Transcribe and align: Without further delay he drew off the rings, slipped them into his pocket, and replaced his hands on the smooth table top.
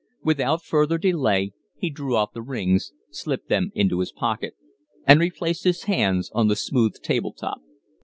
Without 0.23 0.63
further 0.63 0.97
delay 0.97 1.53
he 1.77 1.91
drew 1.91 2.15
off 2.15 2.33
the 2.33 2.41
rings, 2.41 2.91
slipped 3.11 3.49
them 3.49 3.71
into 3.75 3.99
his 3.99 4.11
pocket, 4.11 4.55
and 5.05 5.19
replaced 5.19 5.63
his 5.63 5.83
hands 5.83 6.31
on 6.33 6.47
the 6.47 6.55
smooth 6.55 6.95
table 7.03 7.33
top. 7.33 7.61